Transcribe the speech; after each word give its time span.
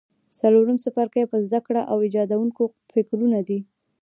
څلورم 0.39 0.77
څپرکی 0.83 1.23
په 1.31 1.37
زده 1.45 1.59
کړه 1.67 1.81
او 1.91 1.97
ایجادوونکو 2.05 2.63
فکرونو 2.93 3.39
دی. 3.47 3.59